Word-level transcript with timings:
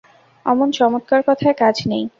অমন 0.45 0.67
চমৎকার 0.71 1.21
কথায় 1.27 1.55
কাজ 1.61 1.75
নেই। 1.87 2.03